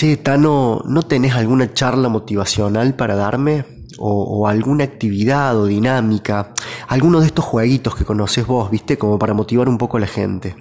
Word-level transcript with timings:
Che, 0.00 0.16
Tano, 0.16 0.82
¿no 0.86 1.02
tenés 1.02 1.34
alguna 1.34 1.74
charla 1.74 2.08
motivacional 2.08 2.96
para 2.96 3.16
darme? 3.16 3.66
O, 3.98 4.48
alguna 4.48 4.84
actividad 4.84 5.54
o 5.58 5.66
dinámica, 5.66 6.54
alguno 6.88 7.20
de 7.20 7.26
estos 7.26 7.44
jueguitos 7.44 7.96
que 7.96 8.06
conoces 8.06 8.46
vos, 8.46 8.70
viste, 8.70 8.96
como 8.96 9.18
para 9.18 9.34
motivar 9.34 9.68
un 9.68 9.76
poco 9.76 9.98
a 9.98 10.00
la 10.00 10.06
gente. 10.06 10.56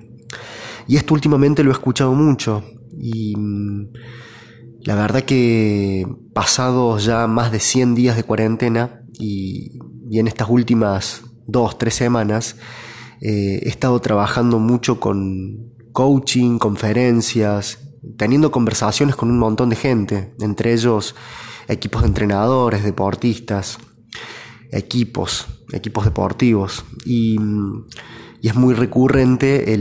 Y 0.89 0.97
esto 0.97 1.13
últimamente 1.13 1.63
lo 1.63 1.69
he 1.69 1.71
escuchado 1.71 2.13
mucho 2.15 2.65
y 2.91 3.33
mm, 3.37 3.93
la 4.81 4.95
verdad 4.95 5.23
que 5.23 6.05
pasados 6.33 7.05
ya 7.05 7.25
más 7.27 7.53
de 7.53 7.61
100 7.61 7.95
días 7.95 8.17
de 8.17 8.25
cuarentena 8.25 9.03
y, 9.17 9.79
en 10.11 10.27
estas 10.27 10.49
últimas 10.49 11.21
dos, 11.47 11.77
tres 11.77 11.93
semanas, 11.93 12.57
eh, 13.21 13.61
he 13.63 13.69
estado 13.69 14.01
trabajando 14.01 14.59
mucho 14.59 14.99
con 14.99 15.71
coaching, 15.93 16.57
conferencias, 16.57 17.88
teniendo 18.17 18.51
conversaciones 18.51 19.15
con 19.15 19.29
un 19.29 19.39
montón 19.39 19.69
de 19.69 19.75
gente, 19.75 20.33
entre 20.39 20.73
ellos 20.73 21.15
equipos 21.67 22.01
de 22.01 22.07
entrenadores, 22.07 22.83
deportistas, 22.83 23.77
equipos, 24.71 25.47
equipos 25.71 26.05
deportivos. 26.05 26.85
Y, 27.05 27.37
es 28.41 28.55
muy 28.55 28.73
recurrente 28.73 29.77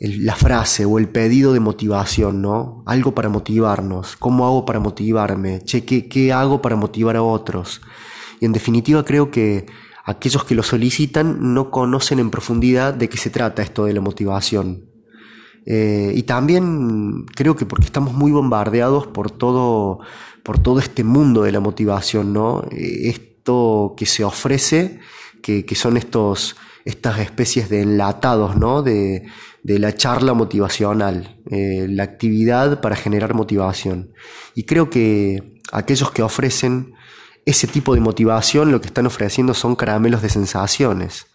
la 0.00 0.34
frase 0.34 0.86
o 0.86 0.98
el 0.98 1.10
pedido 1.10 1.52
de 1.52 1.60
motivación, 1.60 2.40
¿no? 2.40 2.82
Algo 2.86 3.14
para 3.14 3.28
motivarnos. 3.28 4.16
¿Cómo 4.16 4.46
hago 4.46 4.64
para 4.64 4.80
motivarme? 4.80 5.60
Che, 5.62 5.84
¿qué, 5.84 6.08
¿qué 6.08 6.32
hago 6.32 6.62
para 6.62 6.74
motivar 6.74 7.16
a 7.16 7.22
otros? 7.22 7.82
Y 8.40 8.46
en 8.46 8.52
definitiva 8.52 9.04
creo 9.04 9.30
que 9.30 9.66
aquellos 10.04 10.44
que 10.44 10.54
lo 10.54 10.62
solicitan 10.62 11.54
no 11.54 11.70
conocen 11.70 12.18
en 12.18 12.30
profundidad 12.30 12.94
de 12.94 13.10
qué 13.10 13.18
se 13.18 13.28
trata 13.28 13.62
esto 13.62 13.84
de 13.84 13.92
la 13.92 14.00
motivación. 14.00 14.91
Eh, 15.66 16.12
y 16.14 16.22
también 16.24 17.24
creo 17.26 17.56
que 17.56 17.66
porque 17.66 17.86
estamos 17.86 18.14
muy 18.14 18.32
bombardeados 18.32 19.06
por 19.06 19.30
todo, 19.30 20.00
por 20.42 20.58
todo 20.58 20.80
este 20.80 21.04
mundo 21.04 21.42
de 21.42 21.52
la 21.52 21.60
motivación, 21.60 22.32
¿no? 22.32 22.64
Eh, 22.70 23.08
esto 23.08 23.94
que 23.96 24.06
se 24.06 24.24
ofrece, 24.24 25.00
que, 25.42 25.64
que 25.64 25.74
son 25.74 25.96
estos, 25.96 26.56
estas 26.84 27.20
especies 27.20 27.68
de 27.68 27.82
enlatados, 27.82 28.56
¿no? 28.56 28.82
De, 28.82 29.26
de 29.62 29.78
la 29.78 29.94
charla 29.94 30.34
motivacional, 30.34 31.40
eh, 31.50 31.86
la 31.88 32.02
actividad 32.02 32.80
para 32.80 32.96
generar 32.96 33.34
motivación. 33.34 34.12
Y 34.54 34.64
creo 34.64 34.90
que 34.90 35.60
aquellos 35.70 36.10
que 36.10 36.22
ofrecen 36.22 36.94
ese 37.44 37.66
tipo 37.66 37.94
de 37.94 38.00
motivación 38.00 38.72
lo 38.72 38.80
que 38.80 38.88
están 38.88 39.06
ofreciendo 39.06 39.54
son 39.54 39.76
caramelos 39.76 40.22
de 40.22 40.28
sensaciones. 40.28 41.26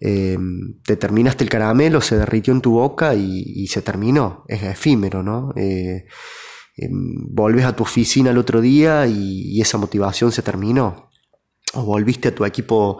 Em, 0.00 0.80
te 0.84 0.96
terminaste 0.96 1.44
el 1.44 1.50
caramelo, 1.50 2.00
se 2.00 2.16
derritió 2.16 2.52
en 2.52 2.60
tu 2.60 2.72
boca 2.72 3.14
y, 3.14 3.66
se 3.68 3.82
terminó. 3.82 4.44
Es 4.48 4.62
efímero, 4.62 5.22
¿no? 5.22 5.52
Eh, 5.56 6.06
em, 6.76 7.14
volves 7.30 7.64
a 7.64 7.74
tu 7.74 7.82
oficina 7.82 8.30
el 8.30 8.38
otro 8.38 8.60
día 8.60 9.06
y 9.06 9.60
esa 9.60 9.78
motivación 9.78 10.32
se 10.32 10.42
terminó 10.42 11.07
o 11.78 11.84
volviste 11.84 12.28
a 12.28 12.34
tu 12.34 12.44
equipo, 12.44 12.98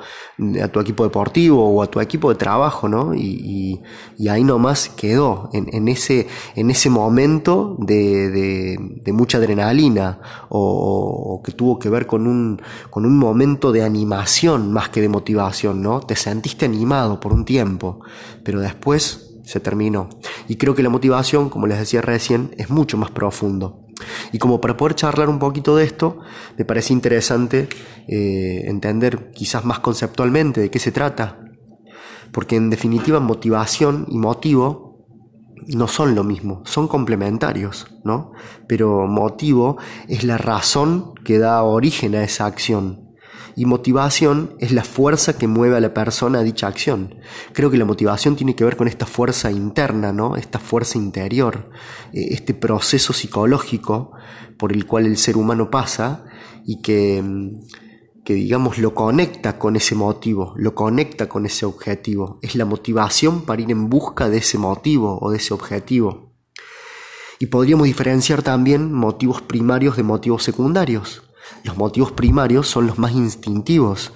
a 0.62 0.68
tu 0.68 0.80
equipo 0.80 1.04
deportivo 1.04 1.68
o 1.68 1.82
a 1.82 1.86
tu 1.86 2.00
equipo 2.00 2.30
de 2.30 2.36
trabajo, 2.36 2.88
¿no? 2.88 3.14
Y, 3.14 3.80
ahí 4.28 4.44
nomás 4.44 4.90
quedó, 4.90 5.48
en, 5.52 5.88
ese, 5.88 6.26
en 6.54 6.70
ese 6.70 6.90
momento 6.90 7.76
de, 7.78 8.76
mucha 9.12 9.38
adrenalina 9.38 10.20
o, 10.50 11.40
que 11.44 11.52
tuvo 11.52 11.78
que 11.78 11.88
ver 11.88 12.06
con 12.06 12.26
un, 12.26 12.60
con 12.90 13.06
un 13.06 13.18
momento 13.18 13.72
de 13.72 13.82
animación 13.82 14.72
más 14.72 14.90
que 14.90 15.00
de 15.00 15.08
motivación, 15.08 15.82
¿no? 15.82 16.00
Te 16.00 16.16
sentiste 16.16 16.66
animado 16.66 17.20
por 17.20 17.32
un 17.32 17.44
tiempo, 17.44 18.00
pero 18.44 18.60
después 18.60 19.28
se 19.48 19.60
terminó. 19.60 20.10
Y 20.46 20.56
creo 20.56 20.74
que 20.74 20.82
la 20.82 20.90
motivación, 20.90 21.48
como 21.48 21.66
les 21.66 21.78
decía 21.78 22.02
recién, 22.02 22.54
es 22.58 22.68
mucho 22.68 22.98
más 22.98 23.10
profundo. 23.10 23.87
Y 24.32 24.38
como 24.38 24.60
para 24.60 24.76
poder 24.76 24.94
charlar 24.94 25.28
un 25.28 25.38
poquito 25.38 25.76
de 25.76 25.84
esto, 25.84 26.18
me 26.56 26.64
parece 26.64 26.92
interesante 26.92 27.68
eh, 28.06 28.62
entender 28.66 29.30
quizás 29.32 29.64
más 29.64 29.80
conceptualmente 29.80 30.60
de 30.60 30.70
qué 30.70 30.78
se 30.78 30.92
trata. 30.92 31.40
Porque 32.32 32.56
en 32.56 32.70
definitiva 32.70 33.20
motivación 33.20 34.06
y 34.08 34.18
motivo 34.18 35.06
no 35.66 35.88
son 35.88 36.14
lo 36.14 36.24
mismo, 36.24 36.62
son 36.64 36.88
complementarios, 36.88 37.86
¿no? 38.04 38.32
Pero 38.66 39.06
motivo 39.06 39.76
es 40.08 40.24
la 40.24 40.38
razón 40.38 41.14
que 41.24 41.38
da 41.38 41.62
origen 41.62 42.14
a 42.14 42.24
esa 42.24 42.46
acción 42.46 43.07
y 43.58 43.64
motivación 43.64 44.54
es 44.60 44.70
la 44.70 44.84
fuerza 44.84 45.36
que 45.36 45.48
mueve 45.48 45.76
a 45.76 45.80
la 45.80 45.92
persona 45.92 46.38
a 46.38 46.42
dicha 46.44 46.68
acción. 46.68 47.16
Creo 47.52 47.72
que 47.72 47.76
la 47.76 47.84
motivación 47.84 48.36
tiene 48.36 48.54
que 48.54 48.62
ver 48.62 48.76
con 48.76 48.86
esta 48.86 49.04
fuerza 49.04 49.50
interna, 49.50 50.12
¿no? 50.12 50.36
Esta 50.36 50.60
fuerza 50.60 50.96
interior, 50.96 51.68
eh, 52.12 52.28
este 52.30 52.54
proceso 52.54 53.12
psicológico 53.12 54.12
por 54.56 54.72
el 54.72 54.86
cual 54.86 55.06
el 55.06 55.16
ser 55.16 55.36
humano 55.36 55.72
pasa 55.72 56.24
y 56.64 56.80
que, 56.82 57.20
mm, 57.20 58.22
que 58.24 58.34
digamos 58.34 58.78
lo 58.78 58.94
conecta 58.94 59.58
con 59.58 59.74
ese 59.74 59.96
motivo, 59.96 60.54
lo 60.56 60.76
conecta 60.76 61.28
con 61.28 61.44
ese 61.44 61.66
objetivo. 61.66 62.38
Es 62.42 62.54
la 62.54 62.64
motivación 62.64 63.42
para 63.42 63.60
ir 63.60 63.72
en 63.72 63.88
busca 63.88 64.28
de 64.28 64.38
ese 64.38 64.56
motivo 64.56 65.18
o 65.20 65.32
de 65.32 65.38
ese 65.38 65.52
objetivo. 65.52 66.32
Y 67.40 67.46
podríamos 67.46 67.88
diferenciar 67.88 68.44
también 68.44 68.92
motivos 68.92 69.42
primarios 69.42 69.96
de 69.96 70.04
motivos 70.04 70.44
secundarios. 70.44 71.27
Los 71.64 71.76
motivos 71.76 72.12
primarios 72.12 72.68
son 72.68 72.86
los 72.86 72.98
más 72.98 73.12
instintivos, 73.12 74.12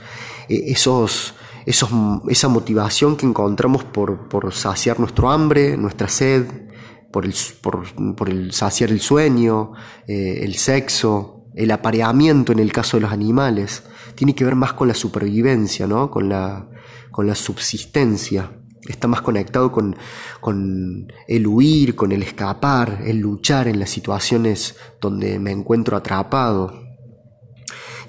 e, 0.48 0.72
esos, 0.72 1.34
esos, 1.66 1.90
esa 2.28 2.48
motivación 2.48 3.16
que 3.16 3.26
encontramos 3.26 3.84
por, 3.84 4.28
por 4.28 4.52
saciar 4.52 5.00
nuestro 5.00 5.30
hambre, 5.30 5.76
nuestra 5.76 6.08
sed, 6.08 6.46
por 7.12 7.26
el, 7.26 7.34
por, 7.60 8.28
el 8.28 8.52
saciar 8.52 8.90
el 8.90 9.00
sueño, 9.00 9.72
eh, 10.08 10.40
el 10.42 10.56
sexo, 10.56 11.44
el 11.54 11.70
apareamiento 11.70 12.52
en 12.52 12.58
el 12.58 12.72
caso 12.72 12.96
de 12.96 13.02
los 13.02 13.12
animales. 13.12 13.84
Tiene 14.14 14.34
que 14.34 14.44
ver 14.44 14.56
más 14.56 14.72
con 14.72 14.88
la 14.88 14.94
supervivencia, 14.94 15.86
¿no? 15.86 16.10
con, 16.10 16.28
la, 16.28 16.68
con 17.10 17.26
la 17.26 17.34
subsistencia. 17.34 18.58
Está 18.88 19.06
más 19.06 19.20
conectado 19.20 19.70
con, 19.70 19.94
con 20.40 21.12
el 21.28 21.46
huir, 21.46 21.94
con 21.94 22.10
el 22.10 22.22
escapar, 22.22 23.02
el 23.04 23.18
luchar 23.18 23.68
en 23.68 23.78
las 23.78 23.90
situaciones 23.90 24.74
donde 25.00 25.38
me 25.38 25.52
encuentro 25.52 25.96
atrapado. 25.96 26.81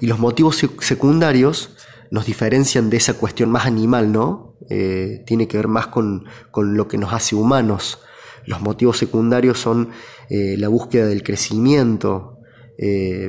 Y 0.00 0.06
los 0.06 0.18
motivos 0.18 0.64
secundarios 0.80 1.76
nos 2.10 2.26
diferencian 2.26 2.90
de 2.90 2.96
esa 2.96 3.14
cuestión 3.14 3.50
más 3.50 3.66
animal, 3.66 4.12
¿no? 4.12 4.56
Eh, 4.70 5.22
tiene 5.26 5.48
que 5.48 5.56
ver 5.56 5.68
más 5.68 5.88
con, 5.88 6.24
lo 6.54 6.88
que 6.88 6.98
nos 6.98 7.12
hace 7.12 7.34
humanos. 7.34 7.98
Los 8.46 8.60
motivos 8.60 8.98
secundarios 8.98 9.58
son 9.58 9.90
eh, 10.30 10.56
la 10.58 10.68
búsqueda 10.68 11.06
del 11.06 11.22
crecimiento, 11.22 12.38
eh, 12.78 13.28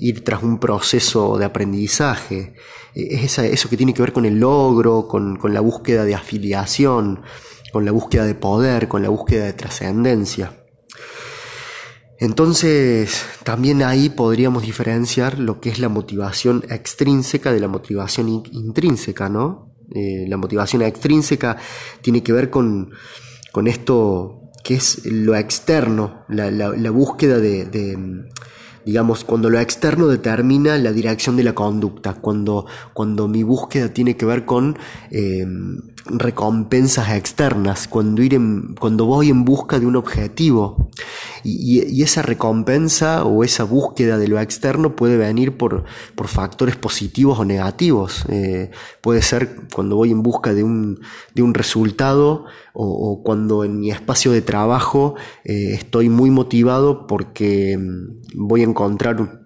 ir 0.00 0.24
tras 0.24 0.42
un 0.42 0.58
proceso 0.58 1.38
de 1.38 1.44
aprendizaje, 1.44 2.54
es 2.94 3.38
eso 3.38 3.68
que 3.68 3.76
tiene 3.76 3.92
que 3.92 4.00
ver 4.00 4.14
con 4.14 4.24
el 4.24 4.38
logro, 4.38 5.06
con, 5.06 5.36
con 5.36 5.52
la 5.52 5.60
búsqueda 5.60 6.04
de 6.04 6.14
afiliación, 6.14 7.20
con 7.70 7.84
la 7.84 7.92
búsqueda 7.92 8.24
de 8.24 8.34
poder, 8.34 8.88
con 8.88 9.02
la 9.02 9.10
búsqueda 9.10 9.44
de 9.44 9.52
trascendencia. 9.52 10.65
Entonces, 12.18 13.24
también 13.44 13.82
ahí 13.82 14.08
podríamos 14.08 14.62
diferenciar 14.62 15.38
lo 15.38 15.60
que 15.60 15.68
es 15.68 15.78
la 15.78 15.88
motivación 15.88 16.64
extrínseca 16.70 17.52
de 17.52 17.60
la 17.60 17.68
motivación 17.68 18.42
intrínseca, 18.52 19.28
¿no? 19.28 19.74
Eh, 19.94 20.24
la 20.26 20.36
motivación 20.36 20.82
extrínseca 20.82 21.56
tiene 22.00 22.22
que 22.22 22.32
ver 22.32 22.50
con, 22.50 22.90
esto 23.66 24.50
que 24.64 24.74
es 24.74 25.04
lo 25.04 25.36
externo, 25.36 26.24
la, 26.28 26.90
búsqueda 26.90 27.38
de, 27.38 28.26
digamos, 28.84 29.24
cuando 29.24 29.48
lo 29.48 29.60
externo 29.60 30.08
determina 30.08 30.76
la 30.78 30.92
dirección 30.92 31.36
de 31.36 31.44
la 31.44 31.54
conducta, 31.54 32.14
cuando, 32.14 32.66
cuando 32.94 33.28
mi 33.28 33.42
búsqueda 33.42 33.92
tiene 33.92 34.16
que 34.16 34.26
ver 34.26 34.44
con 34.44 34.76
eh, 35.10 35.46
recompensas 36.06 37.10
externas, 37.10 37.88
cuando, 37.88 38.22
ir 38.22 38.40
cuando 38.78 39.06
voy 39.06 39.30
en 39.30 39.44
busca 39.44 39.78
de 39.78 39.86
un 39.86 39.96
objetivo. 39.96 40.85
Y, 41.46 42.02
esa 42.02 42.22
recompensa 42.22 43.24
o 43.24 43.44
esa 43.44 43.64
búsqueda 43.64 44.18
de 44.18 44.28
lo 44.28 44.40
externo 44.40 44.96
puede 44.96 45.16
venir 45.16 45.56
por, 45.56 45.84
por 46.14 46.28
factores 46.28 46.76
positivos 46.76 47.38
o 47.38 47.44
negativos. 47.44 48.24
Eh, 48.28 48.70
puede 49.00 49.22
ser 49.22 49.56
cuando 49.72 49.96
voy 49.96 50.10
en 50.10 50.22
busca 50.22 50.54
de 50.54 50.64
un, 50.64 51.00
de 51.34 51.42
un 51.42 51.54
resultado 51.54 52.44
o, 52.74 53.22
cuando 53.22 53.64
en 53.64 53.80
mi 53.80 53.90
espacio 53.90 54.32
de 54.32 54.42
trabajo 54.42 55.14
eh, 55.44 55.74
estoy 55.74 56.08
muy 56.08 56.30
motivado 56.30 57.06
porque 57.06 57.78
mm, 57.78 58.46
voy 58.46 58.60
a 58.62 58.64
encontrar 58.64 59.45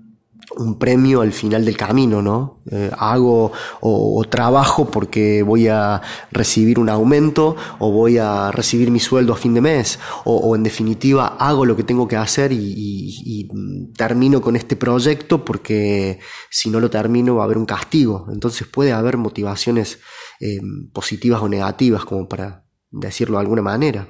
un 0.56 0.78
premio 0.78 1.20
al 1.20 1.32
final 1.32 1.64
del 1.64 1.76
camino, 1.76 2.22
¿no? 2.22 2.62
Eh, 2.70 2.90
hago 2.98 3.52
o, 3.80 4.24
trabajo 4.28 4.90
porque 4.90 5.42
voy 5.42 5.68
a 5.68 6.02
recibir 6.30 6.78
un 6.78 6.88
aumento 6.88 7.56
o 7.78 7.90
voy 7.90 8.18
a 8.18 8.50
recibir 8.50 8.90
mi 8.90 9.00
sueldo 9.00 9.32
a 9.32 9.36
fin 9.36 9.54
de 9.54 9.60
mes 9.60 9.98
o, 10.24 10.54
en 10.54 10.62
definitiva 10.62 11.36
hago 11.38 11.64
lo 11.64 11.76
que 11.76 11.84
tengo 11.84 12.06
que 12.06 12.16
hacer 12.16 12.52
y, 12.52 13.48
termino 13.96 14.40
con 14.40 14.56
este 14.56 14.76
proyecto 14.76 15.44
porque 15.44 16.20
si 16.50 16.70
no 16.70 16.80
lo 16.80 16.90
termino 16.90 17.36
va 17.36 17.42
a 17.42 17.44
haber 17.44 17.58
un 17.58 17.66
castigo. 17.66 18.26
Entonces 18.32 18.66
puede 18.66 18.92
haber 18.92 19.16
motivaciones 19.16 19.98
eh, 20.40 20.60
positivas 20.92 21.42
o 21.42 21.48
negativas 21.48 22.04
como 22.04 22.28
para 22.28 22.64
decirlo 22.90 23.38
de 23.38 23.42
alguna 23.42 23.62
manera. 23.62 24.08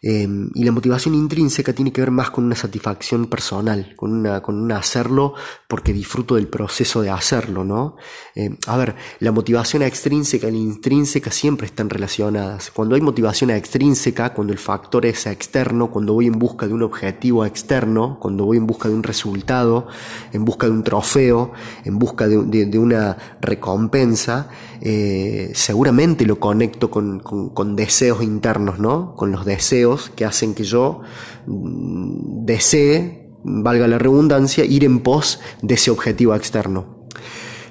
Em, 0.00 0.50
y 0.54 0.62
la 0.62 0.70
motivación 0.70 1.14
intrínseca 1.14 1.72
tiene 1.72 1.92
que 1.92 2.00
ver 2.00 2.12
más 2.12 2.30
con 2.30 2.44
una 2.44 2.54
satisfacción 2.54 3.26
personal, 3.26 3.94
con 3.96 4.12
una, 4.12 4.40
con 4.42 4.56
un 4.60 4.70
hacerlo 4.70 5.34
porque 5.66 5.92
disfruto 5.92 6.36
del 6.36 6.46
proceso 6.46 7.02
de 7.02 7.10
hacerlo, 7.10 7.64
¿no? 7.64 7.96
Em, 8.36 8.56
a 8.68 8.76
ver, 8.76 8.94
la 9.18 9.32
motivación 9.32 9.82
extrínseca 9.82 10.48
y 10.48 10.52
la 10.52 10.58
intrínseca 10.58 11.32
siempre 11.32 11.66
están 11.66 11.90
relacionadas. 11.90 12.70
Cuando 12.70 12.94
hay 12.94 13.00
motivación 13.00 13.50
extrínseca, 13.50 14.34
cuando 14.34 14.52
el 14.52 14.58
factor 14.60 15.04
es 15.04 15.26
externo, 15.26 15.90
cuando 15.90 16.14
voy 16.14 16.26
en 16.26 16.38
busca 16.38 16.68
de 16.68 16.74
un 16.74 16.82
objetivo 16.84 17.44
externo, 17.44 18.18
cuando 18.20 18.44
voy 18.44 18.58
en 18.58 18.66
busca 18.66 18.88
de 18.88 18.94
un 18.94 19.02
resultado, 19.02 19.88
en 20.32 20.44
busca 20.44 20.66
de 20.66 20.72
un 20.72 20.84
trofeo, 20.84 21.52
en 21.84 21.98
busca 21.98 22.28
de, 22.28 22.78
una 22.78 23.16
recompensa, 23.40 24.48
eh, 24.80 25.50
seguramente 25.54 26.24
lo 26.24 26.38
conecto 26.38 26.90
con, 26.90 27.18
con, 27.18 27.48
con 27.48 27.74
deseos 27.74 28.22
internos, 28.22 28.78
¿no? 28.78 29.16
Con 29.16 29.32
los 29.32 29.44
deseos 29.44 29.87
que 30.14 30.24
hacen 30.24 30.54
que 30.54 30.64
yo 30.64 31.00
mm, 31.46 32.44
desee, 32.44 33.28
valga 33.44 33.86
la 33.88 33.98
redundancia, 33.98 34.64
ir 34.64 34.84
en 34.84 35.00
pos 35.00 35.40
de 35.62 35.74
ese 35.74 35.90
objetivo 35.90 36.34
externo. 36.34 36.98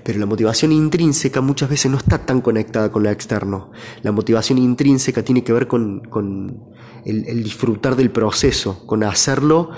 Pero 0.04 0.20
la 0.20 0.26
motivación 0.26 0.72
intrínseca 0.72 1.42
muchas 1.42 1.70
veces 1.70 1.92
no 1.92 1.98
está 1.98 2.26
tan 2.26 2.40
conectada 2.40 2.90
con 2.90 3.04
lo 3.04 3.10
externo. 3.10 3.72
La 4.04 4.14
motivación 4.14 4.58
intrínseca 4.58 5.22
tiene 5.22 5.44
que 5.44 5.52
ver 5.52 5.68
con, 5.68 6.02
el, 7.04 7.44
disfrutar 7.44 7.98
del 7.98 8.10
proceso, 8.10 8.86
con 8.86 9.04
hacerlo 9.04 9.72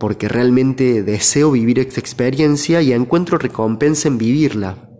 porque 0.00 0.28
realmente 0.28 1.04
deseo 1.04 1.52
vivir 1.52 1.78
esta 1.78 2.00
experiencia 2.00 2.82
y 2.82 2.92
encuentro 2.92 3.38
recompensa 3.38 4.08
en 4.08 4.18
vivirla. 4.18 4.90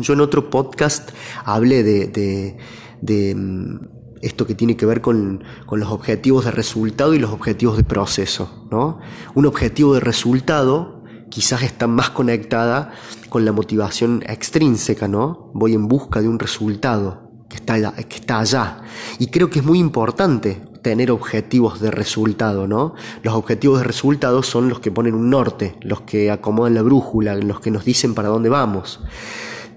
Yo 0.00 0.14
en 0.14 0.22
otro 0.22 0.48
podcast 0.48 1.10
hablé 1.44 1.82
de, 1.82 2.56
de 3.02 3.34
mm, 3.34 4.01
esto 4.22 4.46
que 4.46 4.54
tiene 4.54 4.76
que 4.76 4.86
ver 4.86 5.00
con, 5.00 5.44
los 5.70 5.90
objetivos 5.90 6.44
de 6.44 6.52
resultado 6.52 7.12
y 7.12 7.18
los 7.18 7.32
objetivos 7.32 7.76
de 7.76 7.84
proceso. 7.84 8.66
¿no? 8.70 9.00
Un 9.34 9.46
objetivo 9.46 9.94
de 9.94 10.00
resultado 10.00 11.02
quizás 11.28 11.62
está 11.62 11.86
más 11.86 12.10
conectada 12.10 12.92
con 13.28 13.44
la 13.44 13.52
motivación 13.52 14.22
extrínseca, 14.26 15.08
¿no? 15.08 15.50
Voy 15.54 15.72
en 15.72 15.88
busca 15.88 16.20
de 16.20 16.28
un 16.28 16.38
resultado 16.38 17.30
que 17.48 17.56
está, 17.56 17.74
allá, 17.74 17.92
que 17.92 18.16
está 18.16 18.40
allá. 18.40 18.82
Y 19.18 19.28
creo 19.28 19.48
que 19.48 19.60
es 19.60 19.64
muy 19.64 19.78
importante 19.78 20.60
tener 20.82 21.10
objetivos 21.10 21.80
de 21.80 21.90
resultado, 21.90 22.66
¿no? 22.66 22.94
Los 23.22 23.34
objetivos 23.34 23.78
de 23.78 23.84
resultado 23.84 24.42
son 24.42 24.68
los 24.68 24.80
que 24.80 24.90
ponen 24.90 25.14
un 25.14 25.30
norte, 25.30 25.76
los 25.80 26.02
que 26.02 26.30
acomodan 26.30 26.74
la 26.74 26.82
brújula, 26.82 27.34
los 27.36 27.60
que 27.60 27.70
nos 27.70 27.84
dicen 27.84 28.14
para 28.14 28.28
dónde 28.28 28.50
vamos. 28.50 29.00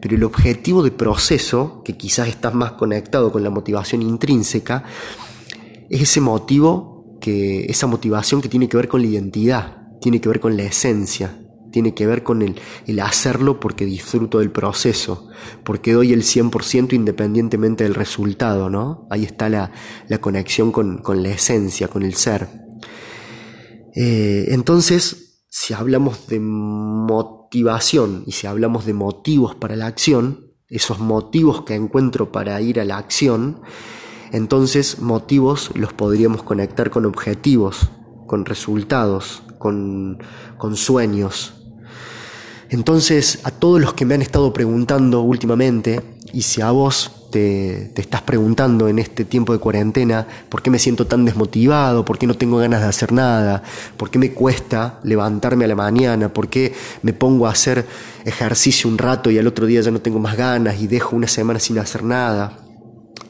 Pero 0.02 0.16
el 0.16 0.24
objetivo 0.24 0.84
de 0.84 0.92
proceso, 0.92 1.82
que 1.84 1.98
quizás 1.98 2.28
está 2.28 2.52
más 2.52 2.74
conectado 2.74 3.32
con 3.32 3.44
la 3.44 3.50
motivación 3.50 4.02
intrínseca, 4.02 4.84
es 5.90 6.02
ese 6.02 6.22
motivo, 6.22 7.18
que, 7.22 7.66
esa 7.66 7.88
motivación 7.88 8.42
que 8.42 8.50
tiene 8.50 8.68
que 8.70 8.78
ver 8.78 8.88
con 8.88 9.02
la 9.02 9.08
identidad, 9.08 9.88
tiene 10.02 10.22
que 10.22 10.30
ver 10.30 10.40
con 10.40 10.58
la 10.58 10.64
esencia, 10.64 11.40
tiene 11.72 11.94
que 11.94 12.08
ver 12.08 12.24
con 12.24 12.42
el, 12.42 12.56
el 12.88 13.00
hacerlo 13.02 13.60
porque 13.60 13.86
disfruto 13.86 14.40
del 14.40 14.52
proceso, 14.52 15.28
porque 15.64 15.94
doy 15.94 16.14
el 16.14 16.24
100% 16.24 16.94
independientemente 16.94 17.84
del 17.84 17.96
resultado, 17.96 18.70
¿no? 18.70 19.08
Ahí 19.10 19.26
está 19.26 19.50
la, 19.50 19.72
la 20.08 20.20
conexión 20.20 20.72
con, 20.72 21.00
con, 21.00 21.22
la 21.22 21.30
esencia, 21.30 21.88
con 21.88 22.04
el 22.04 22.14
ser. 22.16 22.48
Eh, 23.94 24.46
entonces, 24.50 25.25
si 25.58 25.74
hablamos 25.74 26.28
de 26.28 26.42
motivación, 26.42 28.24
y 28.28 28.34
si 28.34 28.46
hablamos 28.46 28.86
de 28.86 28.94
motivos 28.94 29.56
para 29.56 29.78
la 29.78 29.88
acción, 29.88 30.52
esos 30.68 31.00
motivos 31.00 31.62
que 31.62 31.76
encuentro 31.76 32.30
para 32.30 32.60
ir 32.60 32.78
a 32.78 32.84
la 32.84 32.98
acción, 32.98 33.62
entonces 34.34 35.00
motivos 35.00 35.72
los 35.74 35.94
podríamos 35.94 36.44
conectar 36.44 36.90
con 36.90 37.06
objetivos, 37.06 37.90
con 38.28 38.44
resultados, 38.44 39.44
con, 39.58 40.18
con 40.58 40.76
sueños. 40.76 41.54
Entonces, 42.68 43.40
a 43.46 43.52
todos 43.52 43.80
los 43.80 43.94
que 43.94 44.04
me 44.04 44.16
han 44.16 44.22
estado 44.22 44.52
preguntando 44.52 45.22
últimamente, 45.22 46.20
y 46.34 46.42
si 46.42 46.60
a 46.60 46.72
vos 46.72 47.15
te, 47.36 47.92
estás 48.00 48.22
preguntando 48.22 48.88
en 48.88 48.98
este 48.98 49.26
tiempo 49.26 49.52
de 49.52 49.60
cuarentena 49.60 50.26
por 50.48 50.62
qué 50.62 50.70
me 50.70 50.80
siento 50.80 51.06
tan 51.06 51.26
desmotivado, 51.26 52.06
por 52.06 52.18
qué 52.18 52.28
no 52.28 52.36
tengo 52.36 52.60
ganas 52.60 52.80
de 52.80 52.88
hacer 52.88 53.12
nada, 53.12 53.62
por 53.98 54.10
qué 54.10 54.18
me 54.20 54.32
cuesta 54.32 55.02
levantarme 55.04 55.66
a 55.66 55.68
la 55.68 55.76
mañana, 55.76 56.32
por 56.32 56.48
qué 56.48 56.74
me 57.02 57.12
pongo 57.12 57.48
a 57.48 57.52
hacer 57.52 57.86
ejercicio 58.24 58.90
un 58.90 58.98
rato 58.98 59.30
y 59.30 59.38
al 59.38 59.48
otro 59.48 59.66
día 59.66 59.82
ya 59.82 59.92
no 59.92 60.00
tengo 60.00 60.18
más 60.18 60.38
ganas 60.38 60.80
y 60.80 60.88
dejo 60.88 61.18
una 61.18 61.28
semana 61.28 61.60
sin 61.60 61.78
hacer 61.78 62.06
nada. 62.06 62.58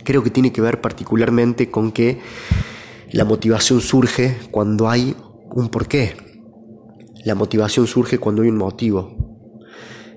Creo 0.04 0.22
que 0.22 0.30
tiene 0.30 0.52
que 0.52 0.62
ver 0.62 0.81
particularmente 0.81 1.72
con 1.72 1.92
que 1.92 2.22
la 3.12 3.25
motivación 3.25 3.81
surge 3.81 4.38
cuando 4.52 4.88
hay 4.88 5.16
un 5.50 5.69
porqué. 5.69 6.16
La 7.24 7.34
motivación 7.34 7.88
surge 7.88 8.19
cuando 8.19 8.44
hay 8.44 8.50
un 8.50 8.57
motivo. 8.57 9.25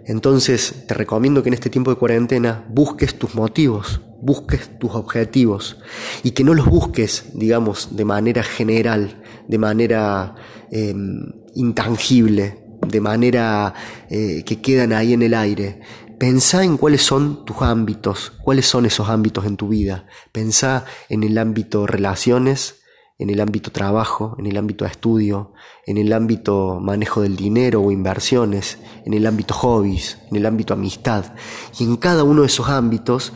Entonces 0.09 0.87
te 0.87 0.95
recomiendo 0.95 1.43
que 1.43 1.51
en 1.51 1.55
este 1.55 1.69
tiempo 1.69 1.91
de 1.91 1.99
cuarentena 1.99 2.65
busques 2.71 3.19
tus 3.19 3.35
motivos, 3.35 4.01
busques 4.23 4.79
tus 4.79 4.95
objetivos 4.95 5.77
y 6.23 6.31
que 6.31 6.45
no 6.45 6.55
los 6.55 6.67
busques, 6.67 7.27
digamos, 7.35 7.95
de 7.95 8.07
manera 8.07 8.43
general, 8.43 9.23
de 9.47 9.59
manera 9.59 10.35
em, 10.71 11.31
intangible, 11.55 12.59
de 12.87 13.01
manera 13.03 13.75
eh, 14.09 14.45
que 14.47 14.63
quedan 14.63 14.95
ahí 14.95 15.13
en 15.13 15.21
el 15.21 15.35
aire. 15.35 15.81
Pensá 16.19 16.65
en 16.65 16.79
cuáles 16.79 17.03
son 17.03 17.45
tus 17.45 17.61
ámbitos, 17.61 18.33
cuáles 18.43 18.67
son 18.67 18.87
esos 18.87 19.11
ámbitos 19.11 19.45
en 19.45 19.59
tu 19.59 19.69
vida. 19.69 20.07
Pensá 20.33 20.87
en 21.11 21.23
el 21.23 21.37
ámbito 21.37 21.87
relaciones, 21.87 22.78
en 23.19 23.31
el 23.31 23.41
ámbito 23.41 23.73
trabajo, 23.73 24.37
en 24.39 24.47
el 24.47 24.57
ámbito 24.57 24.85
estudio, 24.85 25.53
en 25.87 25.99
el 25.99 26.13
ámbito 26.13 26.79
manejo 26.81 27.21
del 27.21 27.37
dinero 27.37 27.83
o 27.83 27.91
inversiones, 27.91 28.79
en 29.05 29.13
el 29.13 29.27
ámbito 29.27 29.55
hobbies, 29.55 30.19
en 30.31 30.37
el 30.37 30.47
ámbito 30.47 30.73
amistad. 30.73 31.35
Y 31.79 31.85
en 31.85 31.97
cada 31.97 32.23
uno 32.23 32.43
de 32.43 32.47
esos 32.47 32.69
ámbitos, 32.69 33.33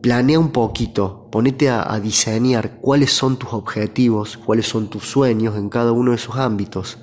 planea 0.00 0.38
un 0.38 0.50
poquito, 0.50 1.28
ponete 1.30 1.68
a, 1.68 2.00
diseñar 2.00 2.80
cuáles 2.80 3.12
son 3.12 3.36
tus 3.36 3.52
objetivos, 3.52 4.38
cuáles 4.38 4.66
son 4.66 4.88
tus 4.88 5.04
sueños 5.04 5.56
en 5.56 5.68
cada 5.68 5.92
uno 5.92 6.10
de 6.10 6.16
esos 6.16 6.36
ámbitos 6.36 6.98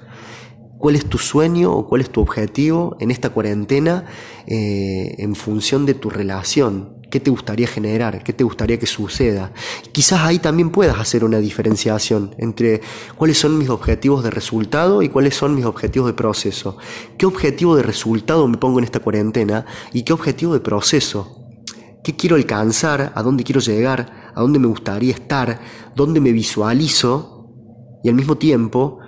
cuál 0.80 0.96
es 0.96 1.06
tu 1.06 1.18
sueño 1.18 1.74
o 1.74 1.88
cuál 1.88 2.02
es 2.02 2.10
tu 2.10 2.22
objetivo 2.22 2.96
en 3.02 3.12
esta 3.12 3.30
cuarentena 3.32 4.06
eh, 4.48 5.16
en 5.20 5.36
función 5.36 5.86
de 5.86 5.94
tu 5.94 6.10
relación. 6.10 6.99
¿Qué 7.10 7.20
te 7.20 7.32
gustaría 7.32 7.68
generar? 7.68 8.24
¿Qué 8.24 8.34
te 8.34 8.44
gustaría 8.44 8.78
que 8.78 8.86
suceda? 8.86 9.52
Quizás 9.92 10.22
ahí 10.22 10.38
también 10.38 10.70
puedas 10.70 11.00
hacer 11.00 11.24
una 11.24 11.40
diferenciación 11.40 12.36
entre 12.38 12.82
cuáles 13.16 13.40
son 13.40 13.58
mis 13.58 13.70
objetivos 13.70 14.24
de 14.24 14.30
resultado 14.30 15.02
y 15.02 15.10
cuáles 15.10 15.36
son 15.36 15.56
mis 15.56 15.66
objetivos 15.66 16.08
de 16.08 16.14
proceso. 16.14 16.78
¿Qué 17.18 17.26
objetivo 17.26 17.76
de 17.76 17.84
resultado 17.84 18.48
me 18.48 18.58
pongo 18.58 18.78
en 18.78 18.86
esta 18.86 19.00
cuarentena 19.00 19.66
y 19.92 20.04
qué 20.04 20.14
objetivo 20.14 20.54
de 20.54 20.60
proceso? 20.60 21.48
¿Qué 22.04 22.16
quiero 22.16 22.36
alcanzar? 22.36 23.12
¿A 23.16 23.24
dónde 23.24 23.44
quiero 23.44 23.60
llegar? 23.60 24.32
¿A 24.36 24.42
dónde 24.42 24.60
me 24.60 24.68
gustaría 24.68 25.14
estar? 25.14 25.60
¿Dónde 25.96 26.22
me 26.22 26.32
visualizo? 26.32 27.48
Y 28.04 28.10
al 28.10 28.16
mismo 28.16 28.38
tiempo, 28.38 29.00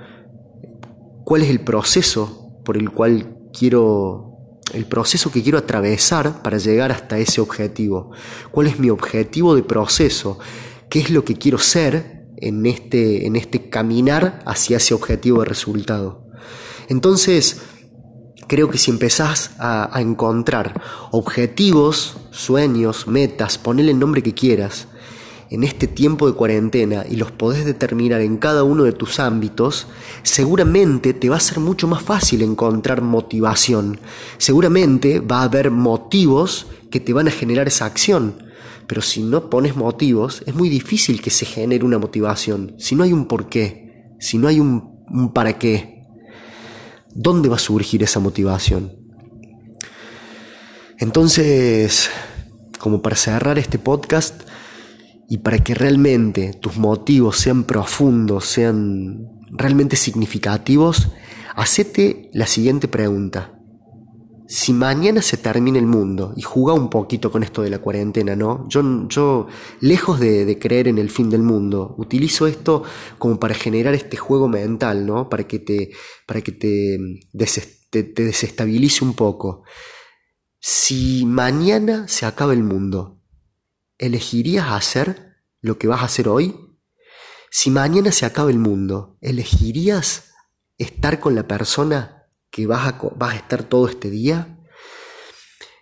cuál 1.24 1.44
es 1.44 1.50
el 1.50 1.62
proceso 1.62 2.60
por 2.66 2.78
el 2.78 2.90
cual 2.90 3.38
quiero, 3.58 4.31
el 4.74 4.86
proceso 4.86 5.32
que 5.32 5.44
quiero 5.44 5.58
atravesar 5.58 6.42
para 6.42 6.58
llegar 6.58 6.92
hasta 6.92 7.18
ese 7.18 7.42
objetivo. 7.42 8.12
¿Cuál 8.52 8.68
es 8.68 8.80
mi 8.80 8.90
objetivo 8.90 9.56
de 9.56 9.64
proceso? 9.64 10.40
¿Qué 10.90 11.00
es 11.00 11.10
lo 11.10 11.24
que 11.24 11.36
quiero 11.36 11.58
ser 11.58 12.28
en 12.38 12.66
este, 12.66 13.26
en 13.26 13.36
este 13.36 13.70
caminar 13.70 14.42
hacia 14.46 14.78
ese 14.78 14.94
objetivo 14.94 15.40
de 15.40 15.46
resultado? 15.46 16.26
Entonces, 16.90 17.62
creo 18.48 18.70
que 18.70 18.78
si 18.78 18.92
empezás 18.92 19.52
a, 19.60 19.96
a 19.96 20.02
encontrar 20.02 20.82
objetivos, 21.12 22.18
sueños, 22.32 23.08
metas, 23.08 23.58
ponele 23.58 23.92
el 23.92 24.00
nombre 24.00 24.24
que 24.24 24.34
quieras, 24.34 24.88
en 25.52 25.66
este 25.66 25.86
tiempo 25.86 26.28
de 26.28 26.34
cuarentena 26.34 27.04
y 27.08 27.18
los 27.18 27.34
podés 27.34 27.66
determinar 27.66 28.22
en 28.22 28.38
cada 28.38 28.64
uno 28.64 28.86
de 28.86 28.94
tus 28.94 29.20
ámbitos, 29.20 29.86
seguramente 30.24 31.14
te 31.14 31.28
va 31.28 31.36
a 31.36 31.42
ser 31.42 31.60
mucho 31.60 31.90
más 31.90 32.02
fácil 32.02 32.42
encontrar 32.42 33.02
motivación. 33.02 34.00
Seguramente 34.38 35.20
va 35.20 35.42
a 35.42 35.44
haber 35.44 35.70
motivos 35.70 36.68
que 36.90 37.02
te 37.02 37.12
van 37.12 37.28
a 37.28 37.32
generar 37.32 37.68
esa 37.68 37.86
acción. 37.86 38.44
Pero 38.88 39.02
si 39.02 39.24
no 39.24 39.50
pones 39.50 39.76
motivos, 39.76 40.42
es 40.48 40.56
muy 40.56 40.70
difícil 40.70 41.22
que 41.22 41.30
se 41.30 41.46
genere 41.46 41.84
una 41.84 42.00
motivación. 42.00 42.74
Si 42.78 42.96
no 42.96 43.04
hay 43.04 43.12
un 43.12 43.26
porqué, 43.26 44.16
si 44.22 44.38
no 44.38 44.48
hay 44.48 44.62
un, 44.62 45.34
para 45.34 45.60
qué, 45.60 46.06
¿dónde 47.14 47.50
va 47.50 47.58
a 47.58 47.60
surgir 47.60 48.04
esa 48.04 48.22
motivación? 48.22 48.94
Entonces, 50.98 52.10
como 52.80 53.02
para 53.02 53.18
cerrar 53.18 53.60
este 53.60 53.80
podcast, 53.80 54.44
y 55.32 55.38
para 55.38 55.60
que 55.60 55.74
realmente 55.74 56.52
tus 56.60 56.76
motivos 56.76 57.38
sean 57.38 57.64
profundos, 57.64 58.44
sean 58.48 59.30
realmente 59.50 59.96
significativos, 59.96 61.08
hacete 61.56 62.30
la 62.34 62.46
siguiente 62.46 62.90
pregunta. 62.90 63.58
si 64.46 64.74
mañana 64.74 65.22
se 65.22 65.38
termina 65.38 65.80
el 65.80 65.86
mundo, 65.86 66.34
y 66.36 66.42
juega 66.42 66.74
un 66.74 66.90
poquito 66.90 67.32
con 67.32 67.44
esto 67.44 67.62
de 67.62 67.70
la 67.70 67.80
cuarentena, 67.80 68.36
¿no? 68.36 68.68
Yo, 68.68 69.08
yo 69.08 69.48
lejos 69.80 70.20
de, 70.20 70.60
creer 70.60 70.90
en 70.90 70.98
el 70.98 71.10
fin 71.10 71.30
del 71.30 71.44
mundo, 71.44 71.96
utilizo 71.98 72.46
esto 72.46 72.84
como 73.18 73.40
para 73.40 73.54
generar 73.54 73.94
este 73.94 74.18
juego 74.18 74.50
mental, 74.50 75.06
¿no? 75.06 75.30
Para 75.30 75.46
que 75.46 75.60
te, 75.60 75.92
para 76.28 76.42
que 76.42 76.52
te, 76.52 77.00
te, 77.90 78.04
te 78.04 78.24
desestabilice 78.26 79.06
un 79.06 79.14
poco. 79.14 79.64
Si 80.60 81.24
mañana 81.26 82.10
se 82.10 82.26
acaba 82.26 82.52
el 82.52 82.64
mundo, 82.64 83.21
¿elegirías 84.02 84.72
hacer 84.72 85.38
lo 85.62 85.78
que 85.78 85.88
vas 85.88 86.02
a 86.02 86.06
hacer 86.06 86.28
hoy? 86.28 86.56
Si 87.52 87.70
mañana 87.70 88.12
se 88.12 88.26
acaba 88.26 88.50
el 88.50 88.58
mundo, 88.58 89.18
¿elegirías 89.22 90.32
estar 90.78 91.20
con 91.20 91.36
la 91.36 91.48
persona 91.48 92.26
que 92.50 92.66
vas 92.66 92.88
a, 92.88 93.00
vas 93.16 93.34
a 93.34 93.38
estar 93.38 93.64
todo 93.64 93.88
este 93.88 94.10
día? 94.10 94.58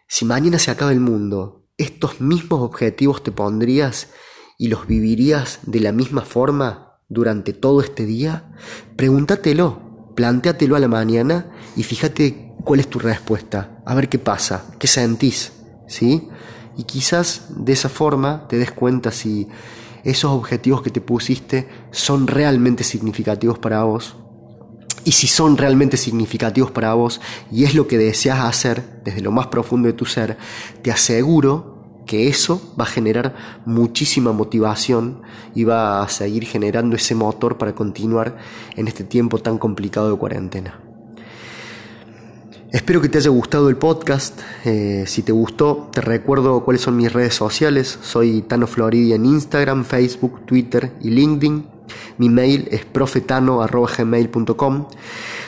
Si 0.07 0.25
mañana 0.25 0.59
se 0.59 0.69
acaba 0.69 0.91
el 0.91 0.99
mundo, 0.99 1.67
¿estos 1.77 2.19
mismos 2.19 2.61
objetivos 2.61 3.23
te 3.23 3.31
pondrías 3.31 4.07
y 4.57 4.67
los 4.67 4.85
vivirías 4.85 5.59
de 5.63 5.79
la 5.79 5.93
misma 5.93 6.23
forma 6.23 6.99
durante 7.07 7.53
todo 7.53 7.81
este 7.81 8.05
día? 8.05 8.51
Pregúntatelo, 8.97 10.11
plantéatelo 10.15 10.75
a 10.75 10.79
la 10.79 10.89
mañana 10.89 11.51
y 11.77 11.83
fíjate 11.83 12.53
cuál 12.65 12.81
es 12.81 12.89
tu 12.89 12.99
respuesta, 12.99 13.81
a 13.85 13.95
ver 13.95 14.09
qué 14.09 14.19
pasa, 14.19 14.65
qué 14.77 14.87
sentís, 14.87 15.53
¿sí? 15.87 16.27
Y 16.79 16.85
quizás 16.85 17.47
de 17.49 17.73
esa 17.73 17.89
forma 17.89 18.47
te 18.47 18.57
des 18.57 18.71
cuenta 18.71 19.11
si 19.11 19.49
esos 20.05 20.31
objetivos 20.31 20.81
que 20.81 20.89
te 20.89 21.01
pusiste 21.01 21.67
son 21.91 22.25
realmente 22.25 22.85
significativos 22.85 23.59
para 23.59 23.83
vos 23.83 24.15
y 25.03 25.11
si 25.11 25.27
son 25.27 25.57
realmente 25.57 25.97
significativos 25.97 26.71
para 26.71 26.93
vos 26.93 27.19
y 27.51 27.65
es 27.65 27.75
lo 27.75 27.85
que 27.89 27.97
deseas 27.97 28.39
hacer 28.39 29.01
desde 29.03 29.19
lo 29.19 29.29
más 29.29 29.47
profundo 29.47 29.87
de 29.87 29.93
tu 29.93 30.05
ser, 30.05 30.37
te 30.81 30.89
aseguro 30.89 31.99
que 32.05 32.29
eso 32.29 32.73
va 32.79 32.85
a 32.85 32.87
generar 32.87 33.35
muchísima 33.65 34.31
motivación 34.31 35.21
y 35.53 35.65
va 35.65 36.01
a 36.01 36.07
seguir 36.07 36.45
generando 36.45 36.95
ese 36.95 37.13
motor 37.13 37.57
para 37.57 37.75
continuar 37.75 38.37
en 38.77 38.87
este 38.87 39.03
tiempo 39.03 39.39
tan 39.39 39.57
complicado 39.57 40.09
de 40.09 40.17
cuarentena. 40.17 40.88
Espero 42.71 43.01
que 43.01 43.09
te 43.09 43.17
haya 43.17 43.31
gustado 43.31 43.67
el 43.69 43.77
podcast. 43.77 44.39
Eh, 44.63 45.05
si 45.07 45.23
te 45.23 45.31
gustó, 45.31 45.89
te 45.91 46.01
recuerdo 46.01 46.63
cuáles 46.63 46.83
son 46.83 46.97
mis 46.97 47.11
redes 47.11 47.33
sociales. 47.33 47.97
Soy 48.03 48.43
Tano 48.43 48.67
Floridi 48.67 49.13
en 49.13 49.25
Instagram, 49.25 49.83
Facebook, 49.83 50.45
Twitter 50.45 50.91
y 51.01 51.09
LinkedIn. 51.09 51.65
Mi 52.19 52.29
mail 52.29 52.67
es 52.69 52.85
profetano.gmail.com. 52.85 54.85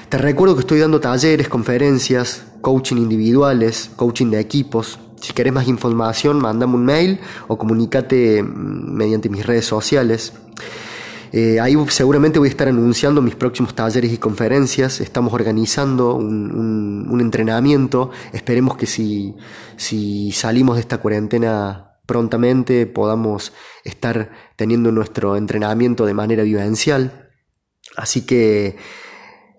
Te 0.09 0.17
recuerdo 0.17 0.55
que 0.55 0.61
estoy 0.61 0.79
dando 0.79 0.99
talleres, 0.99 1.47
conferencias, 1.47 2.43
coaching 2.61 2.97
individuales, 2.97 3.91
coaching 3.95 4.31
de 4.31 4.39
equipos. 4.39 4.97
Si 5.21 5.33
querés 5.33 5.53
más 5.53 5.67
información, 5.67 6.39
mandame 6.39 6.73
un 6.73 6.85
mail 6.85 7.19
o 7.47 7.55
comunícate 7.55 8.41
mm, 8.41 8.95
mediante 8.95 9.29
mis 9.29 9.45
redes 9.45 9.65
sociales. 9.65 10.33
Eh, 11.31 11.59
ahí 11.59 11.75
seguramente 11.87 12.39
voy 12.39 12.49
a 12.49 12.51
estar 12.51 12.67
anunciando 12.67 13.21
mis 13.21 13.35
próximos 13.35 13.73
talleres 13.73 14.11
y 14.11 14.17
conferencias. 14.17 14.99
Estamos 14.99 15.33
organizando 15.33 16.15
un, 16.15 17.07
un 17.09 17.21
entrenamiento. 17.21 18.11
Esperemos 18.33 18.77
que 18.77 18.85
si, 18.85 19.35
si 19.77 20.31
salimos 20.31 20.75
de 20.75 20.81
esta 20.81 20.99
cuarentena 20.99 21.87
prontamente 22.05 22.87
podamos 22.87 23.53
estar 23.85 24.31
teniendo 24.57 24.91
nuestro 24.91 25.37
entrenamiento 25.37 26.05
de 26.05 26.13
manera 26.13 26.43
vivencial. 26.43 27.29
Así 27.95 28.25
que, 28.25 28.75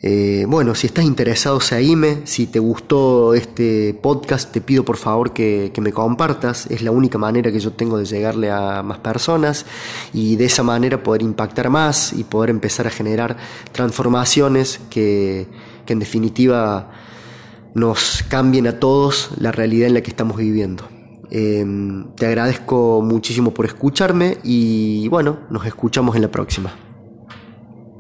eh, 0.05 0.47
bueno, 0.49 0.75
si 0.75 0.89
estás 0.89 1.05
interesado, 1.05 1.61
seguime. 1.61 2.23
Si 2.25 2.49
te 2.49 2.59
gustó 2.59 3.35
este 3.35 3.95
podcast, 3.95 4.51
te 4.51 4.61
pido 4.61 4.85
por 4.85 4.97
favor 4.97 5.33
que, 5.33 5.73
me 5.81 5.93
compartas. 5.93 6.67
Es 6.67 6.83
la 6.83 6.91
única 6.91 7.19
manera 7.19 7.53
que 7.53 7.61
yo 7.61 7.73
tengo 7.73 7.99
de 7.99 8.05
llegarle 8.05 8.51
a 8.51 8.83
más 8.83 8.99
personas 8.99 9.65
y 10.13 10.35
de 10.35 10.47
esa 10.47 10.65
manera 10.65 11.05
poder 11.05 11.23
impactar 11.23 11.71
más 11.71 12.13
y 12.13 12.25
poder 12.25 12.51
empezar 12.51 12.89
a 12.89 12.91
generar 12.91 13.37
transformaciones 13.71 14.81
que, 14.91 15.47
en 15.87 15.99
definitiva 15.99 16.91
nos 17.75 18.25
cambien 18.29 18.67
a 18.67 18.79
todos 18.81 19.31
la 19.39 19.53
realidad 19.53 19.89
en 19.89 19.95
la 19.95 20.01
que 20.01 20.11
estamos 20.11 20.39
viviendo. 20.39 20.89
Em, 21.31 22.07
te 22.15 22.27
agradezco 22.27 23.03
muchísimo 23.03 23.53
por 23.53 23.67
escucharme 23.67 24.39
y 24.43 25.09
bueno, 25.09 25.41
nos 25.51 25.67
escuchamos 25.67 26.17
en 26.17 26.23
la 26.23 26.31
próxima. 26.31 26.92